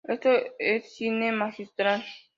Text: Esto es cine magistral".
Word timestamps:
Esto 0.07 0.31
es 0.57 0.95
cine 0.95 1.31
magistral". 1.31 2.03